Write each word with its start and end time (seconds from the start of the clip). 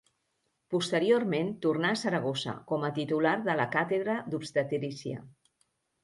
Posteriorment 0.75 1.51
tornà 1.65 1.91
a 1.95 1.99
Saragossa, 2.03 2.55
com 2.71 2.85
a 2.87 2.91
titular 2.95 3.33
de 3.49 3.55
la 3.59 3.67
càtedra 3.75 4.15
d'obstetrícia. 4.31 5.21